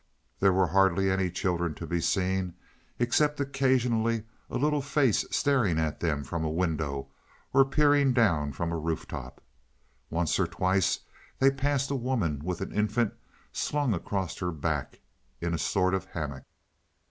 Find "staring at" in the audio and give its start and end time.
5.29-5.99